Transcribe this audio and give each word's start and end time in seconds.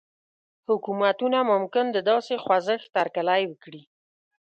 حکومتونه 0.69 1.37
ممکن 1.51 1.85
د 1.91 1.97
داسې 2.09 2.33
خوځښت 2.43 2.91
هرکلی 2.99 3.41
وکړي. 3.47 3.83